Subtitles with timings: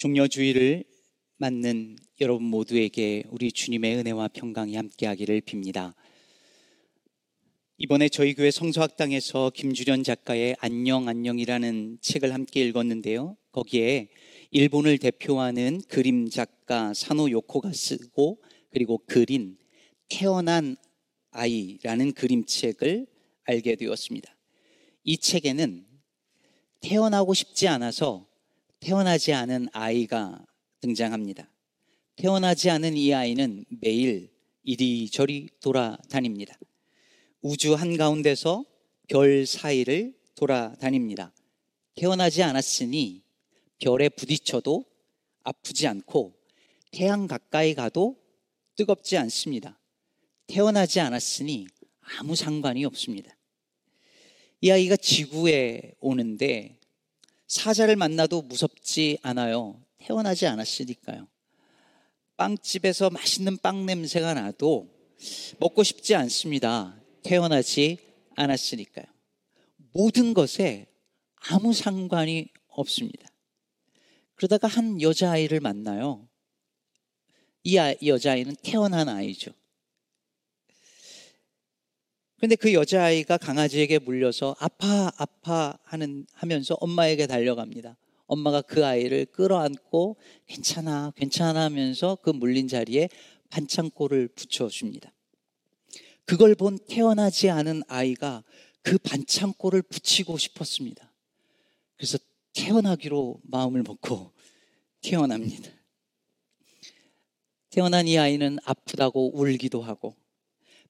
[0.00, 0.82] 종려주의를
[1.36, 5.92] 맞는 여러분 모두에게 우리 주님의 은혜와 평강이 함께하기를 빕니다.
[7.76, 13.36] 이번에 저희 교회 성서학당에서 김주련 작가의 안녕 안녕이라는 책을 함께 읽었는데요.
[13.52, 14.08] 거기에
[14.52, 19.58] 일본을 대표하는 그림 작가 사노 요코가 쓰고 그리고 그린
[20.08, 20.76] 태어난
[21.32, 23.06] 아이라는 그림책을
[23.44, 24.34] 알게 되었습니다.
[25.04, 25.86] 이 책에는
[26.80, 28.29] 태어나고 싶지 않아서
[28.80, 30.44] 태어나지 않은 아이가
[30.80, 31.52] 등장합니다.
[32.16, 34.30] 태어나지 않은 이 아이는 매일
[34.62, 36.58] 이리저리 돌아다닙니다.
[37.42, 38.64] 우주 한가운데서
[39.06, 41.34] 별 사이를 돌아다닙니다.
[41.94, 43.22] 태어나지 않았으니
[43.80, 44.86] 별에 부딪혀도
[45.42, 46.34] 아프지 않고
[46.90, 48.16] 태양 가까이 가도
[48.76, 49.78] 뜨겁지 않습니다.
[50.46, 51.66] 태어나지 않았으니
[52.18, 53.36] 아무 상관이 없습니다.
[54.62, 56.79] 이 아이가 지구에 오는데
[57.50, 59.84] 사자를 만나도 무섭지 않아요.
[59.98, 61.26] 태어나지 않았으니까요.
[62.36, 64.88] 빵집에서 맛있는 빵 냄새가 나도
[65.58, 66.96] 먹고 싶지 않습니다.
[67.24, 67.98] 태어나지
[68.36, 69.04] 않았으니까요.
[69.92, 70.86] 모든 것에
[71.48, 73.28] 아무 상관이 없습니다.
[74.36, 76.28] 그러다가 한 여자아이를 만나요.
[77.64, 79.50] 이 여자아이는 태어난 아이죠.
[82.40, 87.98] 근데 그 여자아이가 강아지에게 물려서 아파, 아파 하는, 하면서 엄마에게 달려갑니다.
[88.24, 90.16] 엄마가 그 아이를 끌어안고
[90.46, 93.10] 괜찮아, 괜찮아 하면서 그 물린 자리에
[93.50, 95.12] 반창고를 붙여 줍니다.
[96.24, 98.42] 그걸 본 태어나지 않은 아이가
[98.80, 101.12] 그 반창고를 붙이고 싶었습니다.
[101.98, 102.16] 그래서
[102.54, 104.32] 태어나기로 마음을 먹고
[105.02, 105.70] 태어납니다.
[107.68, 110.14] 태어난 이 아이는 아프다고 울기도 하고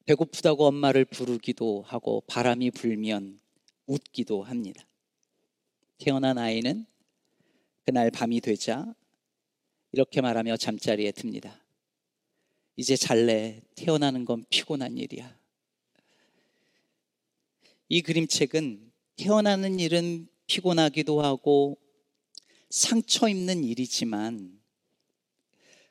[0.07, 3.41] 배고프다고 엄마를 부르기도 하고 바람이 불면
[3.87, 4.87] 웃기도 합니다.
[5.99, 6.87] 태어난 아이는
[7.85, 8.95] 그날 밤이 되자
[9.93, 11.63] 이렇게 말하며 잠자리에 듭니다.
[12.77, 15.39] 이제 잘래 태어나는 건 피곤한 일이야.
[17.89, 21.79] 이 그림책은 태어나는 일은 피곤하기도 하고
[22.71, 24.61] 상처 입는 일이지만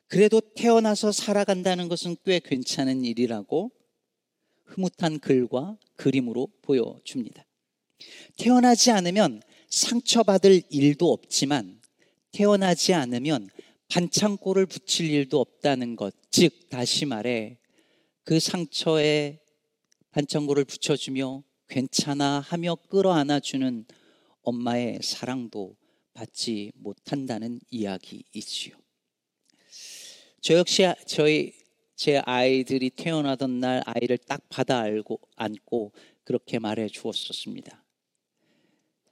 [0.08, 3.70] 그래도 태어나서 살아간다는 것은 꽤 괜찮은 일이라고
[4.70, 7.44] 흐뭇한 글과 그림으로 보여줍니다.
[8.36, 11.80] 태어나지 않으면 상처받을 일도 없지만
[12.32, 13.50] 태어나지 않으면
[13.88, 16.14] 반창고를 붙일 일도 없다는 것.
[16.30, 17.58] 즉, 다시 말해,
[18.22, 19.40] 그 상처에
[20.12, 23.84] 반창고를 붙여주며 괜찮아 하며 끌어안아주는
[24.42, 25.76] 엄마의 사랑도
[26.14, 28.76] 받지 못한다는 이야기이지요.
[30.40, 31.52] 저 역시 저희
[32.00, 35.92] 제 아이들이 태어나던 날 아이를 딱 받아 알고 안고
[36.24, 37.84] 그렇게 말해 주었었습니다.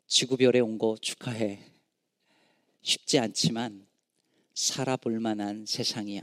[0.06, 1.70] 지구별에 온 거 축하해.
[2.80, 3.86] 쉽지 않지만
[4.54, 6.22] 살아볼 만한 세상이야.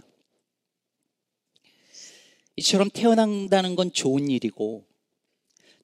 [2.55, 4.87] 이처럼 태어난다는 건 좋은 일이고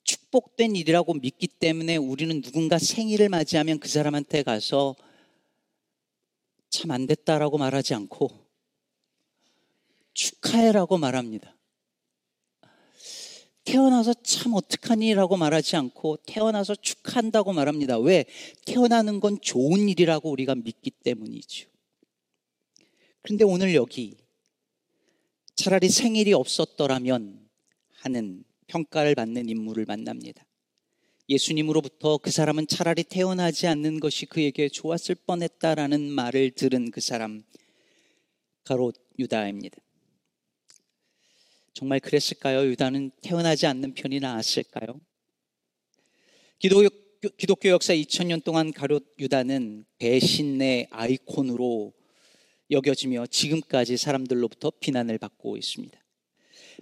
[0.03, 4.95] 축복된 일이라고 믿기 때문에 우리는 누군가 생일을 맞이하면 그 사람한테 가서
[6.71, 8.40] 참 안 됐다라고 말하지 않고
[10.13, 11.55] 축하해라고 말합니다.
[13.63, 17.99] 태어나서 참 어떡하니라고 말하지 않고 태어나서 축하한다고 말합니다.
[17.99, 18.25] 왜?
[18.65, 21.69] 태어나는 건 좋은 일이라고 우리가 믿기 때문이죠.
[23.21, 24.17] 그런데 오늘 여기
[25.55, 27.47] 차라리 생일이 없었더라면
[27.99, 30.43] 하는 평가를 받는 인물을 만납니다.
[31.29, 37.43] 예수님으로부터 그 사람은 차라리 태어나지 않는 것이 그에게 좋았을 뻔했다라는 말을 들은 그 사람,
[38.63, 39.77] 가롯 유다입니다.
[41.73, 42.67] 정말 그랬을까요?
[42.69, 44.99] 유다는 태어나지 않는 편이 나았을까요?
[46.59, 46.89] 기독교,
[47.37, 51.93] 기독교 역사 2000년 동안 가롯 유다는 배신의 아이콘으로
[52.69, 55.99] 여겨지며 지금까지 사람들로부터 비난을 받고 있습니다.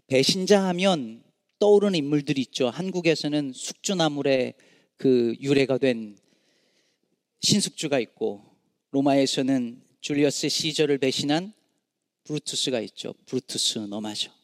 [0.08, 1.24] 배신자 하면
[1.60, 2.70] 떠오르는 인물들이 있죠.
[2.70, 4.54] 한국에서는 숙주나물의
[4.98, 6.18] 그 유래가 된
[7.42, 8.44] 신숙주가 있고
[8.92, 11.54] 로마에서는 줄리어스 시저를 배신한
[12.24, 13.14] 브루투스가 있죠.
[13.26, 14.39] 브루투스 너마죠.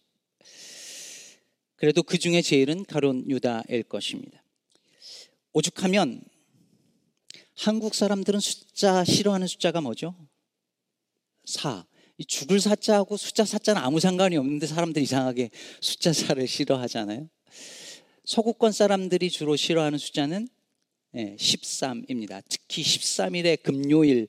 [1.86, 4.44] 그래도 그 중에 제일은 가론 유다일 것입니다.
[5.54, 6.24] 오죽하면
[7.54, 10.16] 한국 사람들은 숫자 싫어하는 숫자가 뭐죠?
[11.46, 11.86] 4.
[12.18, 17.30] 이 죽을 사자하고 숫자 사자는 아무 상관이 없는데 사람들이 이상하게 숫자 4를 싫어하잖아요.
[18.24, 20.48] 서구권 사람들이 주로 싫어하는 숫자는
[21.14, 22.42] 13입니다.
[22.50, 24.28] 특히 13일의 금요일을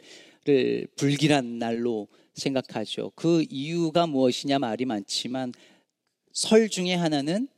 [0.97, 3.13] 불길한 날로 생각하죠.
[3.15, 5.55] 그 이유가 무엇이냐 말이 많지만
[6.37, 7.49] 설 중에 하나는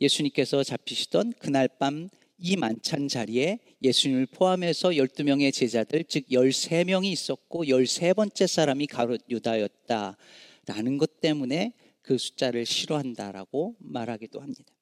[0.00, 2.08] 예수님께서 잡히시던 그날 밤
[2.44, 10.16] 이 만찬 자리에 예수님을 포함해서 12명의 제자들, 즉 13명이 있었고 13번째 사람이 가롯 유다였다
[10.66, 11.72] 라는 것 때문에
[12.02, 14.74] 그 숫자를 싫어한다라고 말하기도 합니다.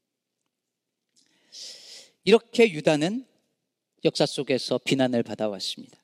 [2.24, 3.26] 이렇게 유다는
[4.06, 6.02] 역사 속에서 비난을 받아왔습니다.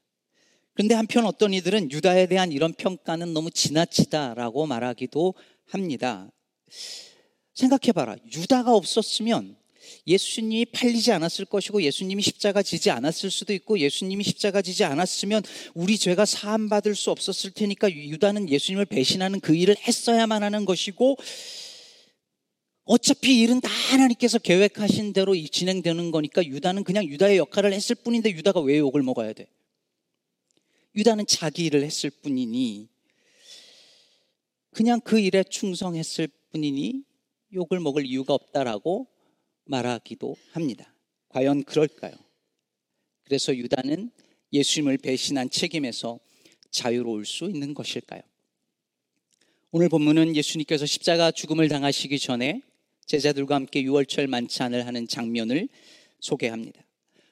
[0.74, 5.32] 그런데 한편 어떤 이들은 유다에 대한 이런 평가는 너무 지나치다라고 말하기도
[5.68, 6.30] 합니다.
[7.54, 8.16] 생각해봐라.
[8.34, 9.56] 유다가 없었으면
[10.06, 15.42] 예수님이 팔리지 않았을 것이고 예수님이 십자가 지지 않았을 수도 있고 예수님이 십자가 지지 않았으면
[15.74, 21.16] 우리 죄가 사함 받을 수 없었을 테니까 유다는 예수님을 배신하는 그 일을 했어야만 하는 것이고
[22.84, 28.60] 어차피 일은 다 하나님께서 계획하신 대로 진행되는 거니까 유다는 그냥 유다의 역할을 했을 뿐인데 유다가
[28.60, 29.48] 왜 욕을 먹어야 돼?
[30.94, 32.88] 유다는 자기 일을 했을 뿐이니
[34.70, 37.02] 그냥 그 일에 충성했을 뿐이니
[37.52, 39.06] 욕을 먹을 이유가 없다라고
[39.66, 40.94] 말하기도 합니다.
[41.28, 42.14] 과연 그럴까요?
[43.24, 44.10] 그래서 유다는
[44.52, 46.18] 예수님을 배신한 책임에서
[46.70, 48.22] 자유로울 수 있는 것일까요?
[49.70, 52.62] 오늘 본문은 예수님께서 십자가 죽음을 당하시기 전에
[53.04, 55.68] 제자들과 함께 유월절 만찬을 하는 장면을
[56.20, 56.82] 소개합니다.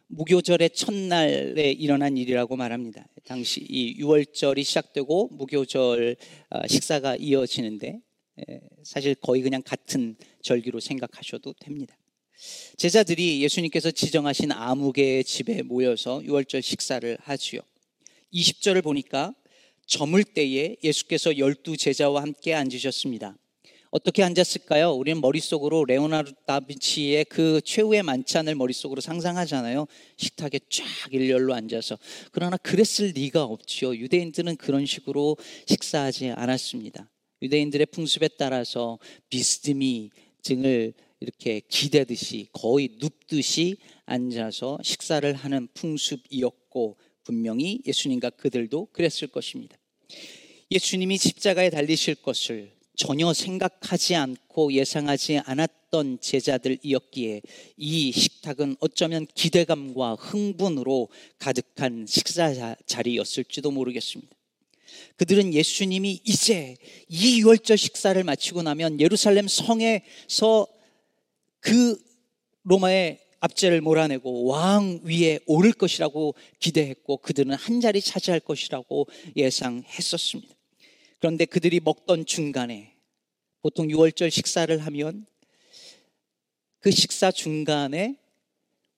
[0.08, 3.06] 무교절의 첫날에 일어난 일이라고 말합니다.
[3.24, 6.16] 당시 이 6월절이 시작되고 무교절
[6.50, 8.00] 아, 식사가 이어지는데
[8.82, 11.96] 사실 거의 그냥 같은 절기로 생각하셔도 됩니다.
[12.76, 17.60] 제자들이 예수님께서 지정하신 아무개의 집에 모여서 6월절 식사를 하지요.
[18.32, 19.34] 20절을 보니까
[19.86, 23.36] 저물 때에 예수께서 열두 제자와 함께 앉으셨습니다.
[23.90, 24.90] 어떻게 앉았을까요?
[24.90, 29.86] 우리는 머릿속으로 레오나르도 다빈치의 그 최후의 만찬을 머릿속으로 상상하잖아요.
[30.16, 31.96] 식탁에 쫙 일렬로 앉아서.
[32.32, 33.94] 그러나 그랬을 리가 없지요.
[33.94, 35.36] 유대인들은 그런 식으로
[35.66, 37.08] 식사하지 않았습니다.
[37.44, 38.98] 유대인들의 풍습에 따라서
[39.28, 40.10] 비스듬히
[40.42, 49.76] 등을 이렇게 기대듯이 거의 눕듯이 앉아서 식사를 하는 풍습이었고 분명히 예수님과 그들도 그랬을 것입니다.
[50.70, 57.42] 예수님이 십자가에 달리실 것을 전혀 생각하지 않고 예상하지 않았던 제자들이었기에
[57.76, 61.08] 이 식탁은 어쩌면 기대감과 흥분으로
[61.38, 64.34] 가득한 식사 자리였을지도 모르겠습니다.
[65.16, 66.76] 그들은 예수님이 이제
[67.08, 70.66] 이 유월절 식사를 마치고 나면 예루살렘 성에서
[71.60, 71.98] 그
[72.64, 79.06] 로마의 압제를 몰아내고 왕 위에 오를 것이라고 기대했고 그들은 한 자리 차지할 것이라고
[79.36, 80.54] 예상했었습니다.
[81.18, 82.94] 그런데 그들이 먹던 중간에
[83.60, 85.26] 보통 6월절 식사를 하면
[86.80, 88.16] 그 식사 중간에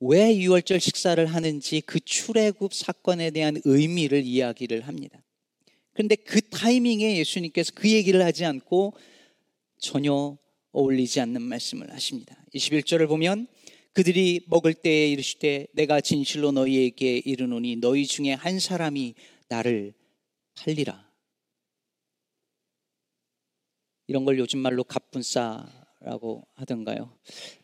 [0.01, 5.23] 왜 6월절 식사를 하는지 그 출애굽 사건에 대한 의미를 이야기를 합니다.
[5.97, 8.93] 그런데 그 타이밍에 예수님께서 그 얘기를 하지 않고
[9.79, 10.37] 전혀
[10.73, 12.37] 어울리지 않는 말씀을 하십니다.
[12.55, 13.47] 21절을 보면
[13.95, 19.15] 그들이 먹을 때에 이르시되 내가 진실로 너희에게 이르노니 너희 중에 한 사람이
[19.49, 19.95] 나를
[20.57, 21.11] 팔리라.
[24.07, 27.19] 이런 걸 요즘 말로 갑분싸라고 하던가요.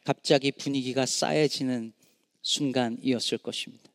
[0.05, 1.93] 갑자기 분위기가 싸해지는
[2.40, 3.91] 순간이었을 것입니다.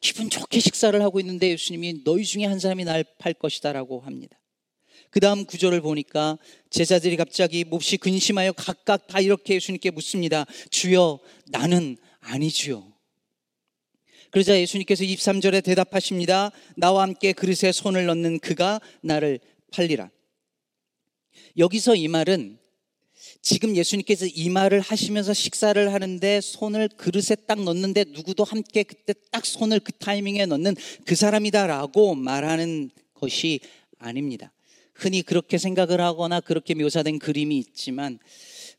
[0.00, 4.38] 기분 좋게 식사를 하고 있는데 예수님이 너희 중에 한 사람이 날 팔 것이다라고 합니다.
[5.10, 6.38] 그 다음 구절을 보니까
[6.70, 10.44] 제자들이 갑자기 몹시 근심하여 각각 다 이렇게 예수님께 묻습니다.
[10.70, 12.92] 주여, 나는 아니주요.
[14.30, 16.50] 그러자 예수님께서 23절에 대답하십니다.
[16.76, 19.40] 나와 함께 그릇에 손을 넣는 그가 나를
[19.72, 20.10] 팔리라.
[21.56, 22.58] 여기서 이 말은
[23.48, 29.46] 지금 예수님께서 이 말을 하시면서 식사를 하는데 손을 그릇에 딱 넣는데 누구도 함께 그때 딱
[29.46, 30.74] 손을 그 타이밍에 넣는
[31.04, 33.60] 그 사람이다라고 말하는 것이
[34.00, 34.52] 아닙니다.
[34.94, 38.18] 흔히 그렇게 생각을 하거나 그렇게 묘사된 그림이 있지만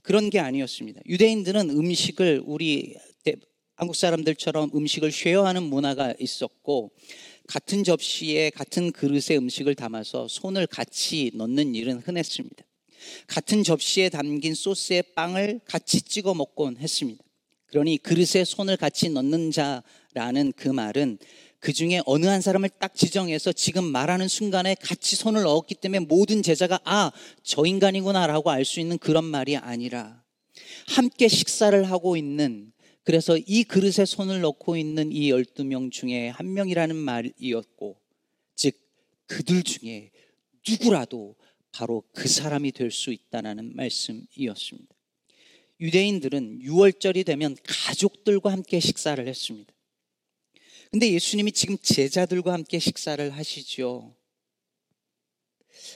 [0.01, 0.99] 그런 게 아니었습니다.
[1.05, 2.93] 유대인들은 음식을 우리
[3.75, 6.91] 한국 사람들처럼 음식을 쉐어하는 문화가 있었고
[7.47, 12.66] 같은 접시에 같은 그릇에 음식을 담아서 손을 같이 넣는 일은 흔했습니다.
[13.27, 17.23] 같은 접시에 담긴 소스에 빵을 같이 찍어 먹곤 했습니다.
[17.67, 21.17] 그러니 그릇에 손을 같이 넣는 자라는 그 말은
[21.59, 26.43] 그 중에 어느 한 사람을 딱 지정해서 지금 말하는 순간에 같이 손을 넣었기 때문에 모든
[26.43, 27.11] 제자가 아,
[27.43, 30.23] 저 인간이구나라고 알 수 있는 그런 말이 아니라
[30.87, 32.71] 함께 식사를 하고 있는
[33.03, 37.97] 그래서 이 그릇에 손을 넣고 있는 이 12명 중에 한 명이라는 말이었고
[38.55, 38.75] 즉
[39.27, 40.11] 그들 중에
[40.67, 41.35] 누구라도
[41.71, 44.95] 바로 그 사람이 될 수 있다는 말씀이었습니다.
[45.79, 49.73] 유대인들은 6월절이 되면 가족들과 함께 식사를 했습니다.
[50.91, 54.15] 근데 예수님이 지금 제자들과 함께 식사를 하시죠.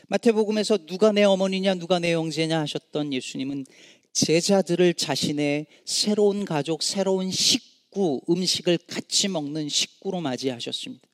[0.07, 3.65] 마태복음에서 누가 내 어머니냐, 누가 내 형제냐 하셨던 예수님은
[4.13, 11.05] 제자들을 자신의 새로운 가족, 새로운 식 식구, 음식을 같이 먹는 식구로 맞이하셨습니다.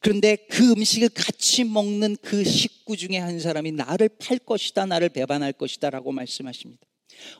[0.00, 5.52] 그런데 그 음식을 같이 먹는 그 식구 중에 한 사람이 나를 팔 것이다, 나를 배반할
[5.52, 6.86] 것이다 라고 말씀하십니다.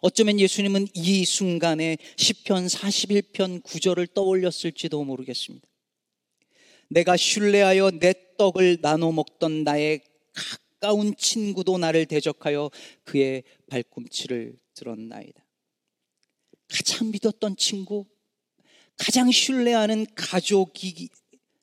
[0.01, 5.67] 어쩌면 예수님은 이 순간에 10편 41편 9절을 떠올렸을지도 모르겠습니다.
[6.89, 10.03] 내가 신뢰하여 내 떡을 나눠 먹던 나의
[10.33, 12.71] 가까운 친구도 나를 대적하여
[13.05, 15.45] 그의 발꿈치를 들었나이다.
[16.69, 18.07] 가장 믿었던 친구,
[18.97, 21.09] 가장 신뢰하는 가족이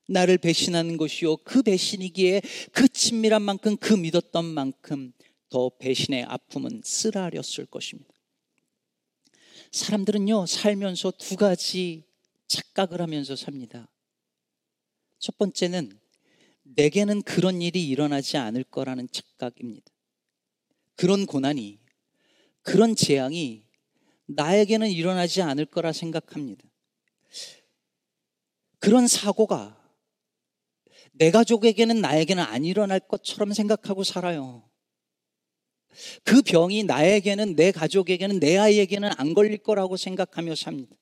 [0.10, 1.38] 나를 배신하는 것이요.
[1.38, 5.14] 그 배신이기에 그 친밀한 만큼 그 믿었던 만큼
[5.50, 8.12] 더 배신의 아픔은 쓰라렸을 것입니다.
[9.72, 12.04] 사람들은요, 살면서 두 가지
[12.48, 13.88] 착각을 하면서 삽니다.
[15.20, 16.00] 첫 번째는
[16.64, 19.92] 내게는 그런 일이 일어나지 않을 거라는 착각입니다.
[20.96, 21.80] 그런 고난이,
[22.62, 23.64] 그런 재앙이
[24.26, 26.64] 나에게는 일어나지 않을 거라 생각합니다.
[28.80, 29.79] 그런 사고가
[31.20, 34.64] 내 가족에게는 나에게는 안 일어날 것처럼 생각하고 살아요.
[36.24, 40.96] 그 병이 나에게는 내 가족에게는 내 아이에게는 안 걸릴 거라고 생각하며 삽니다.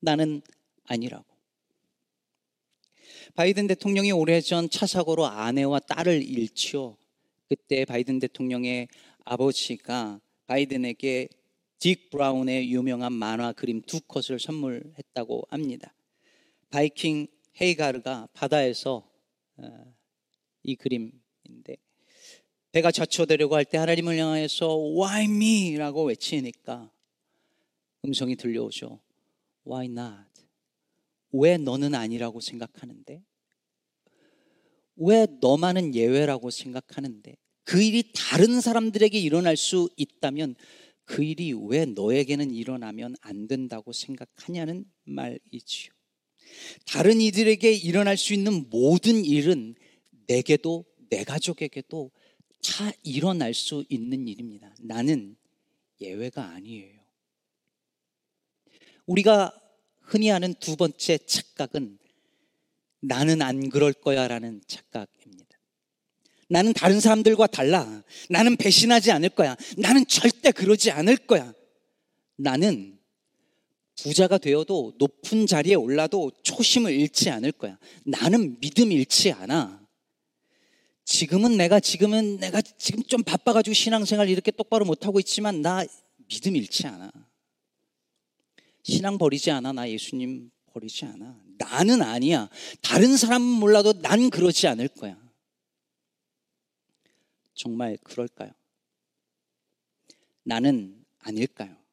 [0.00, 0.40] 나는
[0.84, 1.26] 아니라고.
[3.34, 6.96] 바이든 대통령이 오래전 차 사고로 아내와 딸을 잃지요.
[7.50, 8.88] 그때 바이든 대통령의
[9.26, 11.28] 아버지가 바이든에게
[11.78, 15.92] 딕 브라운의 유명한 만화 그림 두 컷을 선물했다고 합니다.
[16.70, 17.26] 바이킹
[17.60, 19.08] 헤이가르가 바다에서
[19.56, 19.94] 어,
[20.62, 21.76] 이 그림인데
[22.72, 25.76] 배가 자초되려고 할 때 하나님을 향해서 Why me?
[25.76, 26.90] 라고 외치니까
[28.04, 29.00] 음성이 들려오죠.
[29.66, 30.28] Why not?
[31.32, 33.22] 왜 너는 아니라고 생각하는데?
[34.96, 37.36] 왜 너만은 예외라고 생각하는데?
[37.64, 40.54] 그 일이 다른 사람들에게 일어날 수 있다면
[41.04, 45.92] 그 일이 왜 너에게는 일어나면 안 된다고 생각하냐는 말이지요.
[46.86, 49.74] 다른 이들에게 일어날 수 있는 모든 일은
[50.26, 52.10] 내게도 내 가족에게도
[52.62, 54.74] 다 일어날 수 있는 일입니다.
[54.80, 55.36] 나는
[56.00, 57.00] 예외가 아니에요.
[59.06, 59.52] 우리가
[60.00, 61.98] 흔히 하는 두 번째 착각은
[63.00, 65.46] 나는 안 그럴 거야 라는 착각입니다.
[66.48, 68.02] 나는 다른 사람들과 달라.
[68.28, 69.56] 나는 배신하지 않을 거야.
[69.76, 71.52] 나는 절대 그러지 않을 거야.
[72.36, 72.95] 나는
[74.02, 77.78] 부자가 되어도 높은 자리에 올라도 초심을 잃지 않을 거야.
[78.04, 79.84] 나는 믿음 잃지 않아.
[81.04, 85.84] 지금은 내가 지금은 내가 지금 좀 바빠가지고 신앙생활 이렇게 똑바로 못하고 있지만 나
[86.28, 87.10] 믿음 잃지 않아.
[88.82, 89.72] 신앙 버리지 않아.
[89.72, 91.40] 나 예수님 버리지 않아.
[91.58, 92.50] 나는 아니야.
[92.82, 95.16] 다른 사람은 몰라도 난 그러지 않을 거야.
[97.54, 98.52] 정말 그럴까요?
[100.42, 101.85] 나는 아닐까요?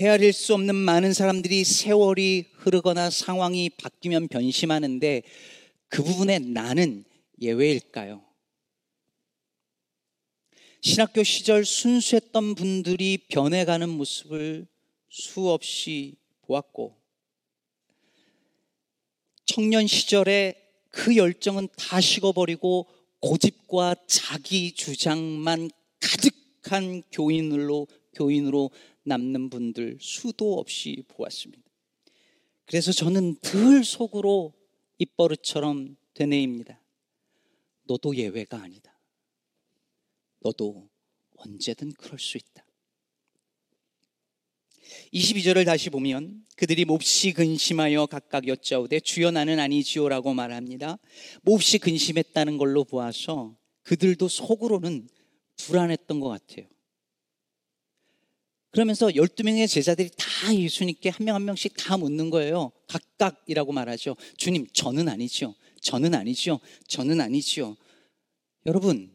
[0.00, 5.22] 헤아릴 수 없는 많은 사람들이 세월이 흐르거나 상황이 바뀌면 변심하는데
[5.88, 7.04] 그 부분에 나는
[7.40, 8.22] 예외일까요?
[10.80, 14.68] 신학교 시절 순수했던 분들이 변해가는 모습을
[15.08, 16.96] 수없이 보았고,
[19.46, 20.54] 청년 시절에
[20.90, 22.86] 그 열정은 다 식어버리고
[23.18, 28.70] 고집과 자기 주장만 가득한 교인으로, 교인으로
[29.08, 31.62] 남는 분들 수도 없이 보았습니다.
[32.66, 34.52] 그래서 저는 늘 속으로
[34.98, 36.80] 입버릇처럼 되뇌입니다.
[37.84, 38.98] 너도 예외가 아니다.
[40.40, 40.88] 너도
[41.36, 42.64] 언제든 그럴 수 있다.
[45.12, 50.98] 22절을 다시 보면 그들이 몹시 근심하여 각각 여짜오되 주여 나는 아니지요라고 말합니다.
[51.42, 55.08] 몹시 근심했다는 걸로 보아서 그들도 속으로는
[55.56, 56.66] 불안했던 것 같아요.
[58.70, 62.70] 그러면서 12명의 제자들이 다 예수님께 한 명 한 명씩 다 묻는 거예요.
[62.88, 64.16] 각각이라고 말하죠.
[64.36, 65.54] 주님, 저는 아니죠.
[65.80, 66.60] 저는 아니죠.
[66.86, 67.76] 저는 아니죠.
[68.66, 69.14] 여러분,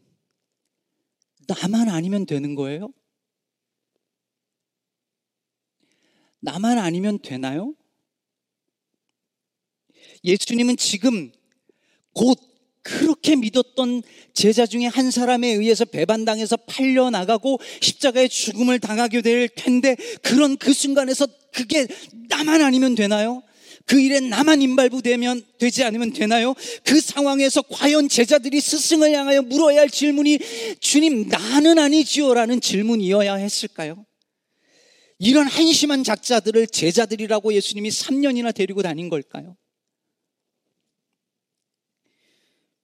[1.47, 2.91] 나만 아니면 되는 거예요?
[6.39, 7.75] 나만 아니면 되나요?
[10.23, 11.31] 예수님은 지금
[12.13, 12.37] 곧
[12.83, 20.57] 그렇게 믿었던 제자 중에 한 사람에 의해서 배반당해서 팔려나가고 십자가의 죽음을 당하게 될 텐데 그런
[20.57, 21.87] 그 순간에서 그게
[22.29, 23.41] 나만 아니면 되나요?
[23.85, 26.53] 그 일에 나만 임발부되면 되지 않으면 되나요?
[26.83, 30.39] 그 상황에서 과연 제자들이 스승을 향하여 물어야 할 질문이
[30.79, 34.05] 주님 나는 아니지요라는 질문이어야 했을까요?
[35.19, 39.55] 이런 한심한 작자들을 제자들이라고 예수님이 3년이나 데리고 다닌 걸까요?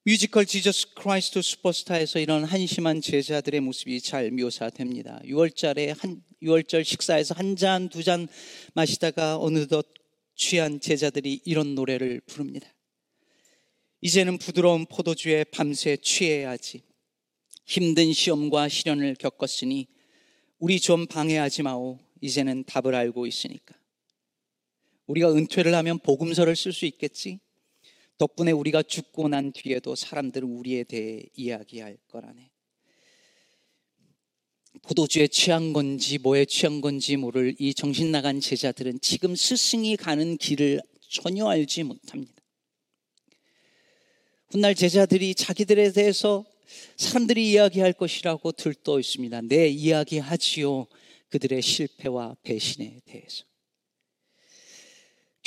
[0.09, 5.21] 뮤지컬 지저스 크라이스트 슈퍼스타에서 이런 한심한 제자들의 모습이 잘 묘사됩니다.
[5.23, 8.27] 유월절에 한 유월절 식사에서 한 잔, 두 잔
[8.73, 9.85] 마시다가 어느덧
[10.35, 12.67] 취한 제자들이 이런 노래를 부릅니다.
[14.01, 16.81] 이제는 부드러운 포도주에 밤새 취해야지.
[17.67, 19.89] 힘든 시험과 시련을 겪었으니
[20.57, 21.99] 우리 좀 방해하지 마오.
[22.19, 23.75] 이제는 답을 알고 있으니까.
[25.05, 27.41] 우리가 은퇴를 하면 복음서를 쓸 수 있겠지?
[28.19, 32.51] 덕분에 우리가 죽고 난 뒤에도 사람들은 우리에 대해 이야기할 거라네.
[34.83, 40.81] 포도주에 취한 건지 뭐에 취한 건지 모를 이 정신 나간 제자들은 지금 스승이 가는 길을
[41.09, 42.33] 전혀 알지 못합니다.
[44.51, 46.45] 훗날 제자들이 자기들에 대해서
[46.97, 49.41] 사람들이 이야기할 것이라고 들떠 있습니다.
[49.43, 50.87] 내 이야기하지요.
[51.29, 53.48] 그들의 실패와 배신에 대해서.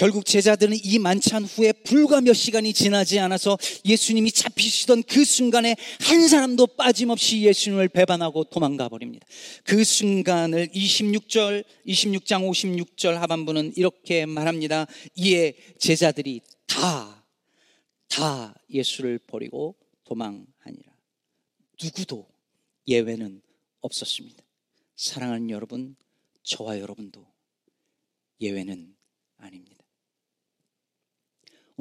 [0.02, 6.26] 결국 제자들은 이 만찬 후에 불과 몇 시간이 지나지 않아서 예수님이 잡히시던 그 순간에 한
[6.26, 9.24] 사람도 빠짐없이 예수님을 배반하고 도망가 버립니다.
[9.62, 14.88] 그 순간을 26절, 26장 56절 하반부는 이렇게 말합니다.
[15.14, 17.24] 이에 제자들이 다,
[18.08, 20.92] 다 예수를 버리고 도망하니라.
[21.80, 22.28] 누구도
[22.88, 23.40] 예외는
[23.80, 24.42] 없었습니다.
[24.96, 25.94] 사랑하는 여러분,
[26.42, 27.24] 저와 여러분도
[28.40, 28.96] 예외는
[29.36, 29.71] 아닙니다.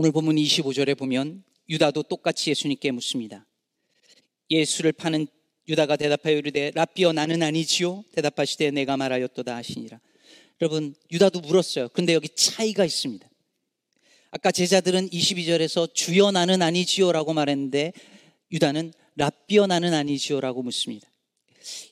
[0.02, 3.46] 오늘 본문 25절에 보면 유다도 똑같이 예수님께 묻습니다.
[4.50, 5.28] 예수를 파는
[5.68, 10.00] 유다가 대답하여 이르되 라비어 나는 아니지요 대답하시되 내가 말하였도다 하시니라.
[10.60, 11.90] 여러분 유다도 물었어요.
[11.90, 13.30] 근데 여기 차이가 있습니다.
[14.32, 17.94] 아까 제자들은 22절에서 주여 나는 아니지요라고 말했는데
[18.52, 21.08] 유다는 라비어 나는 아니지요라고 묻습니다.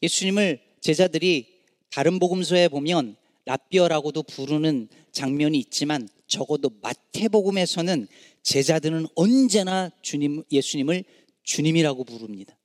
[0.01, 1.59] 예수님을 제자들이
[1.91, 3.17] 다른 복음서에 보면
[3.49, 8.07] 라비어라고도 부르는 장면이 있지만 적어도 마태복음에서는
[8.43, 11.03] 제자들은 언제나 주님 예수님을
[11.43, 12.55] 주님이라고 부릅니다.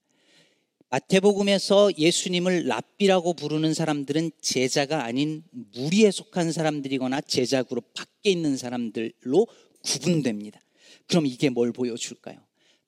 [0.91, 9.47] 마태복음에서 예수님을 랍비라고 부르는 사람들은 제자가 아닌 무리에 속한 사람들이거나 제자 그룹 밖에 있는 사람들로
[9.83, 10.61] 구분됩니다.
[11.07, 12.38] 그럼 이게 뭘 보여줄까요?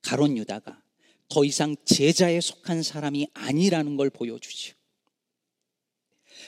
[0.03, 0.81] 가론 유다가
[1.29, 4.76] 더 이상 제자에 속한 사람이 아니라는 걸 보여주죠.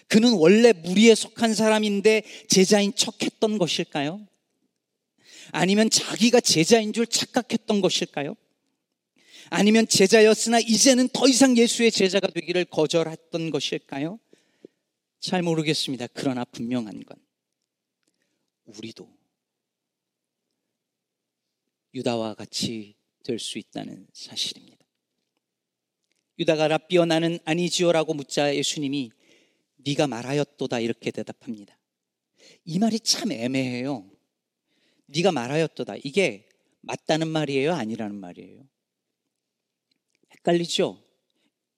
[0.08, 4.26] 그는 원래 무리에 속한 사람인데 제자인 척 했던 것일까요?
[5.52, 8.34] 아니면 자기가 제자인 줄 착각했던 것일까요?
[9.50, 14.18] 아니면 제자였으나 이제는 더 이상 예수의 제자가 되기를 거절했던 것일까요?
[15.20, 16.06] 잘 모르겠습니다.
[16.12, 17.16] 그러나 분명한 건
[18.66, 19.08] 우리도
[21.94, 22.94] 유다와 같이
[23.24, 24.78] 될 수 있다는 사실입니다.
[26.38, 29.10] 유다가 라비어 나는 아니지요라고 묻자 예수님이
[29.78, 31.78] 네가 말하였도다 이렇게 대답합니다.
[32.64, 34.10] 이 말이 참 애매해요.
[35.06, 35.96] 네가 말하였도다.
[36.04, 36.48] 이게
[36.80, 38.66] 맞다는 말이에요, 아니라는 말이에요.
[40.32, 41.02] 헷갈리죠?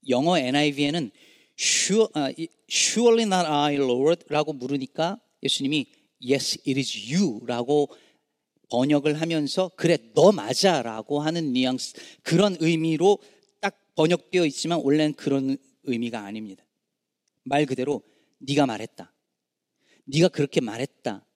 [0.08, 1.10] 영어 NIV에는
[1.58, 5.86] surely not I, Lord라고 물으니까 예수님이
[6.22, 7.88] yes, it is you라고
[8.70, 13.18] 번역을 하면서 그래 너 맞아라고 하는 뉘앙스 그런 의미로
[13.60, 16.64] 딱 번역되어 있지만 원래는 그런 의미가 아닙니다.
[17.44, 18.02] 말 그대로
[18.38, 19.12] 네가 말했다.
[20.06, 21.26] 네가 그렇게 말했다.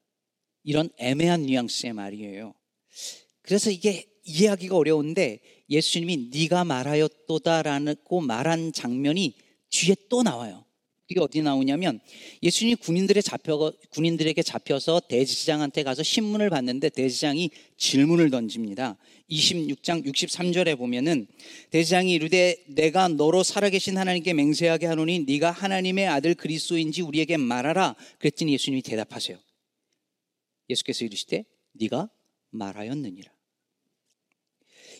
[0.62, 2.54] 이런 애매한 뉘앙스의 말이에요.
[3.42, 9.36] 그래서 이게 이해하기가 어려운데 예수님이 네가 말하였도다라고 말한 장면이
[9.70, 10.64] 뒤에 또 나와요.
[11.08, 12.00] 이게 어디 나오냐면
[12.42, 18.96] 예수님이 군인들에 잡혀 군인들에게 잡혀서 대지장한테 가서 신문을 받는데 대지장이 질문을 던집니다.
[19.30, 21.26] 26장 63절에 보면은
[21.70, 27.96] 대지장이 이르되 내가 너로 살아계신 하나님께 맹세하게 하노니 네가 하나님의 아들 그리스도인지 우리에게 말하라.
[28.18, 29.38] 그랬더니 예수님이 대답하세요.
[30.70, 32.08] 예수께서 이르시되 네가
[32.50, 33.30] 말하였느니라.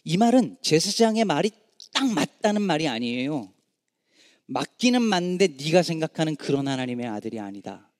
[0.04, 1.50] 이 말은 제사장의 말이
[1.94, 3.53] 딱 맞다는 말이 아니에요.
[4.46, 7.90] 맞기는 맞는데 네가 생각하는 그런 하나님의 아들이 아니다.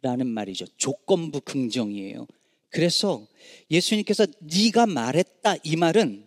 [0.00, 0.66] 라는 말이죠.
[0.76, 2.26] 조건부 긍정이에요.
[2.70, 3.26] 그래서
[3.70, 6.26] 예수님께서 네가 말했다 이 말은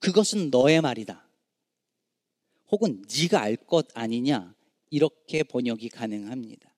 [0.00, 1.28] 그것은 너의 말이다.
[2.70, 4.54] 혹은 네가 알 것 아니냐
[4.90, 6.74] 이렇게 번역이 가능합니다.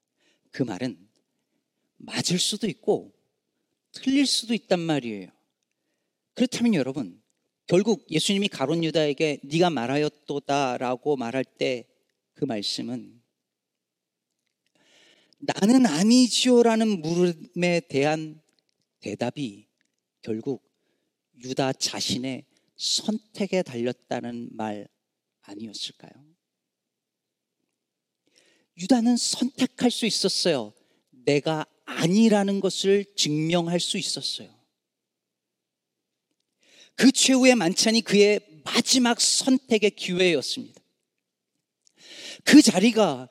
[0.51, 0.99] 그 말은
[1.97, 3.13] 맞을 수도 있고
[3.93, 5.29] 틀릴 수도 있단 말이에요.
[6.35, 7.21] 그렇다면 여러분
[7.69, 11.87] 결국 예수님이 가론 유다에게 네가 말하였도다라고 말할 때
[12.39, 13.21] 그 말씀은
[15.41, 18.41] 나는 아니지요라는 물음에 대한
[19.01, 19.67] 대답이
[20.23, 20.63] 결국
[21.43, 22.45] 유다 자신의
[22.77, 24.87] 선택에 달렸다는 말
[25.43, 26.13] 아니었을까요?
[28.77, 30.73] 유다는 선택할 수 있었어요.
[31.11, 34.57] 내가 아니라는 것을 증명할 수 있었어요.
[36.99, 40.83] 그 최후의 만찬이 그의 마지막 선택의 기회였습니다.
[42.45, 43.29] 그 자리가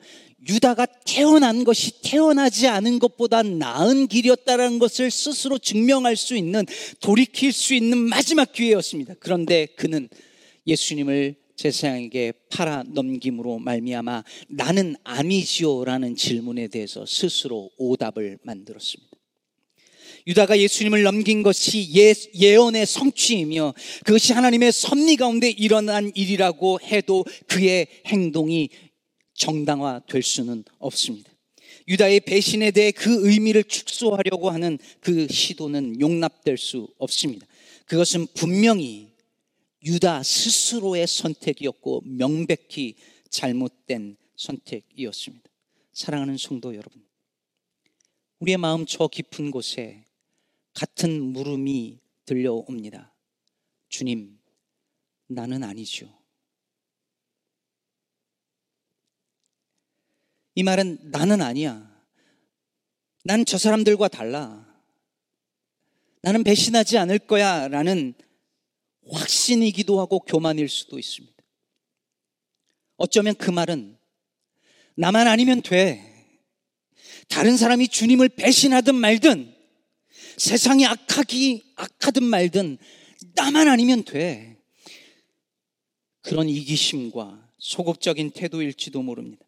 [0.48, 6.64] 유다가 태어난 것이 태어나지 않은 것보다 나은 길이었다는 것을 스스로 증명할 수 있는
[7.00, 9.14] 돌이킬 수 있는 마지막 기회였습니다.
[9.20, 10.08] 그런데 그는
[10.66, 19.07] 예수님을 제사장에게 팔아 넘김으로 말미암아 나는 아니지요라는 질문에 대해서 스스로 오답을 만들었습니다.
[20.28, 23.72] 유다가 예수님을 넘긴 것이 예, 예언의 성취이며
[24.04, 28.68] 그것이 하나님의 섭리 가운데 일어난 일이라고 해도 그의 행동이
[29.32, 31.32] 정당화될 수는 없습니다.
[31.88, 37.46] 유다의 배신에 대해 그 의미를 축소하려고 하는 그 시도는 용납될 수 없습니다.
[37.86, 39.08] 그것은 분명히
[39.82, 42.96] 유다 스스로의 선택이었고 명백히
[43.30, 45.48] 잘못된 선택이었습니다.
[45.94, 47.02] 사랑하는 성도 여러분,
[48.40, 50.04] 우리의 마음 저 깊은 곳에
[50.78, 53.12] 같은 물음이 들려옵니다.
[53.88, 54.38] 주님,
[55.26, 56.16] 나는 아니죠.
[60.54, 61.88] 이 말은 나는 아니야.
[63.24, 64.64] 난 저 사람들과 달라.
[66.22, 67.66] 나는 배신하지 않을 거야.
[67.66, 68.14] 라는
[69.10, 71.36] 확신이기도 하고 교만일 수도 있습니다.
[72.98, 73.98] 어쩌면 그 말은
[74.94, 76.38] 나만 아니면 돼.
[77.28, 79.57] 다른 사람이 주님을 배신하든 말든
[80.38, 82.78] 세상이 악하기 악하든 말든
[83.34, 84.56] 나만 아니면 돼.
[86.22, 89.44] 그런 이기심과 소극적인 태도일지도 모릅니다.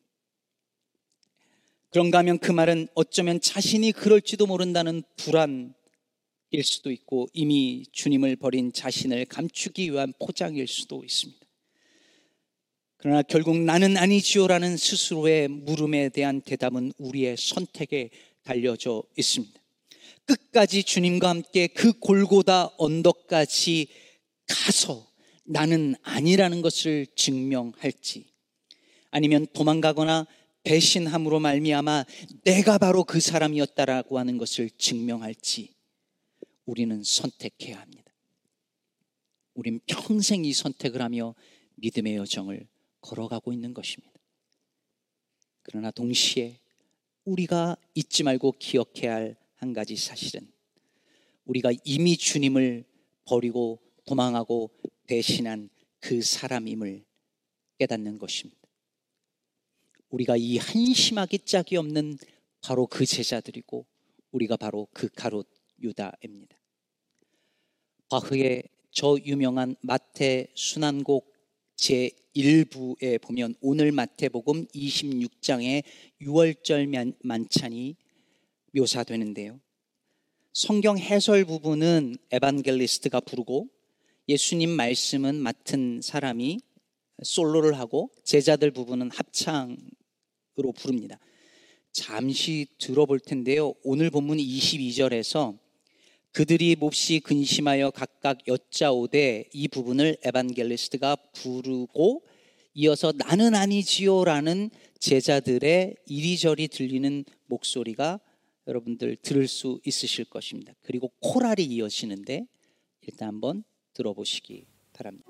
[1.91, 5.75] 그런가 하면 그 말은 어쩌면 자신이 그럴지도 모른다는 불안일
[6.63, 11.41] 수도 있고 이미 주님을 버린 자신을 감추기 위한 포장일 수도 있습니다.
[12.97, 18.11] 그러나 결국 나는 아니지요라는 스스로의 물음에 대한 대답은 우리의 선택에
[18.43, 19.60] 달려져 있습니다.
[20.31, 23.89] 끝까지 주님과 함께 그 골고다 언덕까지
[24.47, 25.11] 가서
[25.45, 28.27] 나는 아니라는 것을 증명할지
[29.11, 30.29] 아니면 도망가거나
[30.63, 32.05] 배신함으로 말미암아
[32.45, 35.75] 내가 바로 그 사람이었다라고 하는 것을 증명할지
[36.65, 38.13] 우리는 선택해야 합니다.
[39.55, 41.35] 우린 평생 이 선택을 하며
[41.77, 42.69] 믿음의 여정을
[43.01, 44.13] 걸어가고 있는 것입니다.
[45.63, 46.61] 그러나 동시에
[47.25, 50.51] 우리가 잊지 말고 기억해야 할 한 가지 사실은
[51.45, 52.85] 우리가 이미 주님을
[53.27, 54.71] 버리고 도망하고
[55.07, 55.69] 배신한
[56.01, 57.05] 그 사람임을
[57.79, 58.59] 깨닫는 것입니다.
[60.09, 62.17] 우리가 이 한심하기 짝이 없는
[62.63, 63.87] 바로 그 제자들이고
[64.33, 65.47] 우리가 바로 그 가롯
[65.83, 66.57] 유다입니다.
[68.09, 71.35] 바흐의 저 유명한 마태 순환곡
[71.77, 75.85] 제 1부에 보면 오늘 마태복음 26장의
[76.23, 77.97] 6월절 만찬이
[78.73, 79.61] 묘사되는데요.
[80.53, 83.69] 성경 해설 부분은 에반겔리스트가 부르고
[84.29, 86.61] 예수님 말씀은 맡은 사람이
[87.23, 89.77] 솔로를 하고 제자들 부분은 합창
[90.59, 91.19] 으로 부릅니다.
[91.93, 93.73] 잠시 들어볼 텐데요.
[93.83, 95.59] 오늘 본문 22절에서
[96.33, 102.23] 그들이 몹시 근심하여 각각 여짜오되 이 부분을 에반겔리스트가 부르고
[102.75, 108.21] 이어서 나는 아니지요라는 제자들의 이리저리 들리는 목소리가
[108.71, 110.73] 여러분들 들을 수 있으실 것입니다.
[110.81, 112.47] 그리고 코랄이 이어지는데
[113.03, 115.29] 일단 한번 들어보시기 바랍니다.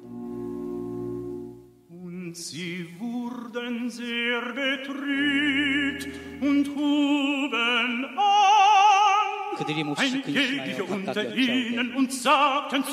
[1.89, 6.07] Und sie wurden sehr betrübt
[6.43, 9.57] und huben an.
[9.57, 12.91] 그들이 몹시 근심하여 unter 각각 ihnen 여짜오되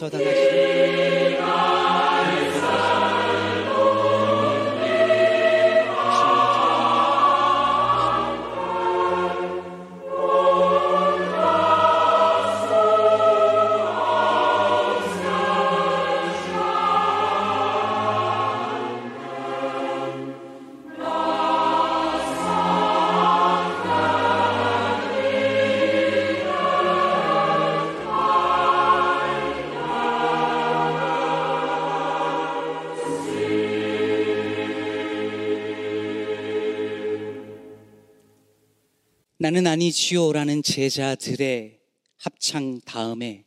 [0.00, 0.43] 당신께
[39.44, 41.78] 나는 아니지요라는 제자들의
[42.16, 43.44] 합창 다음에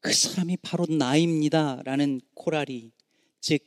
[0.00, 2.90] 그 사람이 바로 나입니다라는 코랄이
[3.40, 3.60] 즉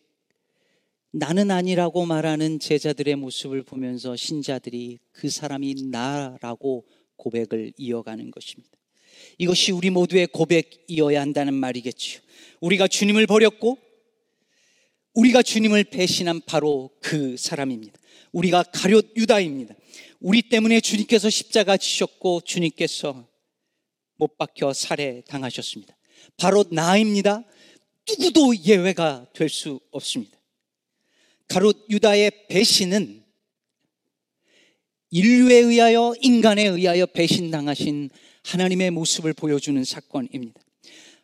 [1.11, 8.77] 나는 아니라고 말하는 제자들의 모습을 보면서 신자들이 그 사람이 나라고 고백을 이어가는 것입니다.
[9.37, 12.19] 이것이 우리 모두의 고백이어야 한다는 말이겠지요.
[12.59, 13.77] 우리가 주님을 버렸고
[15.13, 17.97] 우리가 주님을 배신한 바로 그 사람입니다.
[18.33, 19.78] 우리가 가룟 유다입니다.
[20.19, 23.27] 우리 때문에 주님께서 십자가 지셨고 주님께서
[24.15, 25.95] 못 박혀 살해 당하셨습니다.
[26.37, 27.43] 바로 나입니다.
[28.07, 30.37] 누구도 예외가 될 수 없습니다.
[31.47, 33.23] 가롯 유다의 배신은
[35.11, 38.09] 인류에 의하여 인간에 의하여 배신당하신
[38.43, 40.61] 하나님의 모습을 보여주는 사건입니다.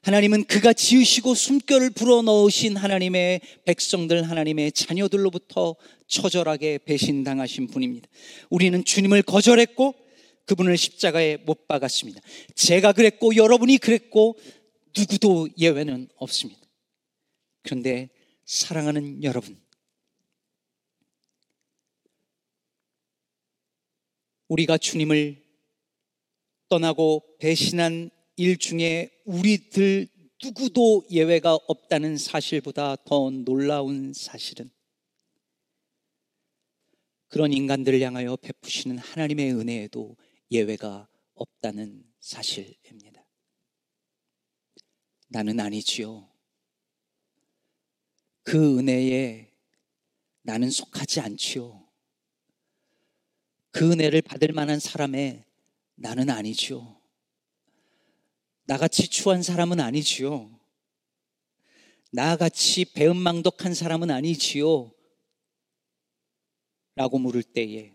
[0.05, 8.07] 하나님은 그가 지으시고 숨결을 불어 넣으신 하나님의 백성들, 하나님의 자녀들로부터 처절하게 배신당하신 분입니다.
[8.51, 9.95] 우리는 주님을 거절했고
[10.45, 12.21] 그분을 십자가에 못 박았습니다.
[12.53, 14.37] 제가 그랬고 여러분이 그랬고
[14.95, 16.61] 누구도 예외는 없습니다.
[17.63, 18.09] 그런데
[18.45, 19.59] 사랑하는 여러분,
[24.49, 25.41] 우리가 주님을
[26.69, 30.07] 떠나고 배신한 일 중에 우리들
[30.43, 34.69] 누구도 예외가 없다는 사실보다 더 놀라운 사실은
[37.27, 40.15] 그런 인간들을 향하여 베푸시는 하나님의 은혜에도
[40.51, 43.25] 예외가 없다는 사실입니다.
[45.27, 46.29] 나는 아니지요.
[48.43, 49.51] 그 은혜에
[50.43, 51.85] 나는 속하지 않지요.
[53.71, 55.43] 그 은혜를 받을 만한 사람에
[55.95, 56.94] 나는 아니지요.
[58.65, 60.59] 나같이 추한 사람은 아니지요.
[62.11, 64.91] 나같이 배은망덕한 사람은 아니지요.
[66.95, 67.93] 라고 물을 때에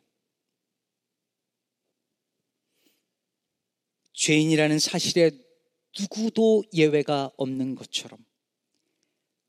[4.12, 5.30] 죄인이라는 사실에
[5.98, 8.22] 누구도 예외가 없는 것처럼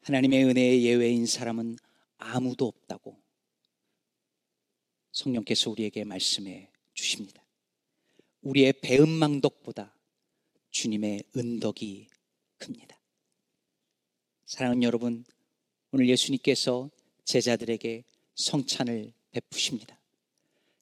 [0.03, 1.77] 하나님의 은혜의 예외인 사람은
[2.17, 3.21] 아무도 없다고
[5.11, 7.43] 성령께서 우리에게 말씀해 주십니다.
[8.41, 9.93] 우리의 배은망덕보다
[10.71, 12.07] 주님의 은덕이
[12.57, 12.99] 큽니다.
[14.45, 15.23] 사랑하는 여러분,
[15.91, 16.89] 오늘 예수님께서
[17.25, 18.03] 제자들에게
[18.35, 19.99] 성찬을 베푸십니다.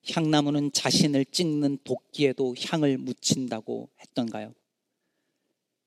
[0.10, 4.54] 향나무는 자신을 찍는 도끼에도 향을 묻힌다고 했던가요?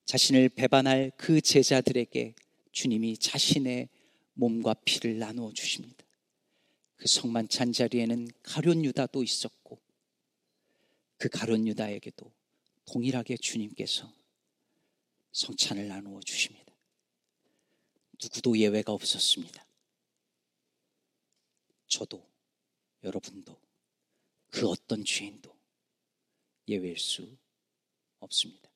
[0.04, 2.34] 자신을 배반할 그 제자들에게
[2.72, 3.88] 주님이 자신의
[4.34, 6.04] 몸과 피를 나누어 주십니다.
[6.96, 9.78] 그 성만찬 자리에는 가룟 유다도 있었고
[11.18, 12.30] 그 가룟 유다에게도
[12.86, 14.12] 동일하게 주님께서
[15.32, 16.74] 성찬을 나누어 주십니다.
[18.22, 19.66] 누구도 예외가 없었습니다.
[21.86, 22.26] 저도
[23.02, 23.60] 여러분도
[24.48, 25.54] 그 어떤 죄인도
[26.68, 27.36] 예외일 수
[28.20, 28.71] 없습니다.